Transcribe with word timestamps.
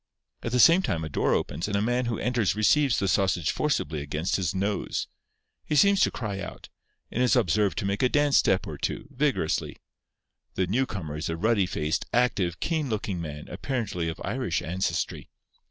At 0.41 0.51
the 0.51 0.59
same 0.59 0.81
time 0.81 1.03
a 1.03 1.09
door 1.09 1.35
opens, 1.35 1.67
and 1.67 1.77
a 1.77 1.81
man 1.83 2.05
who 2.07 2.17
enters 2.17 2.55
receives 2.55 2.97
the 2.97 3.07
sausage 3.07 3.51
forcibly 3.51 4.01
against 4.01 4.35
his 4.35 4.55
nose. 4.55 5.07
He 5.63 5.75
seems 5.75 6.01
to 6.01 6.09
cry 6.09 6.39
out; 6.39 6.69
and 7.11 7.21
is 7.21 7.35
observed 7.35 7.77
to 7.77 7.85
make 7.85 8.01
a 8.01 8.09
dance 8.09 8.37
step 8.39 8.65
or 8.65 8.79
two, 8.79 9.09
vigorously. 9.11 9.77
The 10.55 10.65
newcomer 10.65 11.17
is 11.17 11.29
a 11.29 11.37
ruddy 11.37 11.67
faced, 11.67 12.07
active, 12.13 12.59
keen 12.59 12.89
looking 12.89 13.21
man, 13.21 13.47
apparently 13.47 14.09
of 14.09 14.19
Irish 14.25 14.63
ancestry. 14.63 15.29